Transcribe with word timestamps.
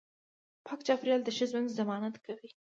پاک 0.65 0.79
چاپیریال 0.87 1.21
د 1.23 1.29
ښه 1.37 1.45
ژوند 1.49 1.73
ضمانت 1.79 2.15
کوي 2.25 2.49